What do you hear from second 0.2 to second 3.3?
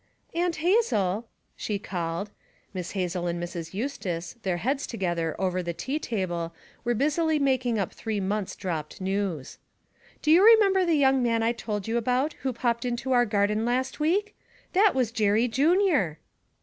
'Aunt Hazel,' she called. Miss Hazel